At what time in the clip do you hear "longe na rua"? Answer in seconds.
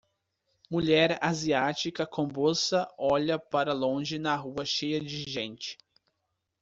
3.71-4.65